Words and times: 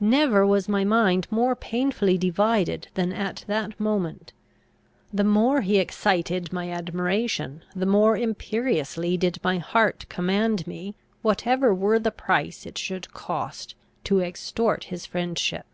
Never 0.00 0.44
was 0.44 0.68
my 0.68 0.82
mind 0.82 1.28
more 1.30 1.54
painfully 1.54 2.18
divided 2.18 2.88
than 2.94 3.12
at 3.12 3.44
that 3.46 3.78
moment. 3.78 4.32
The 5.12 5.22
more 5.22 5.60
he 5.60 5.78
excited 5.78 6.52
my 6.52 6.68
admiration, 6.72 7.62
the 7.76 7.86
more 7.86 8.16
imperiously 8.16 9.16
did 9.16 9.38
my 9.44 9.58
heart 9.58 10.06
command 10.08 10.66
me, 10.66 10.96
whatever 11.22 11.72
were 11.72 12.00
the 12.00 12.10
price 12.10 12.66
it 12.66 12.76
should 12.76 13.14
cost, 13.14 13.76
to 14.02 14.18
extort 14.18 14.82
his 14.82 15.06
friendship. 15.06 15.64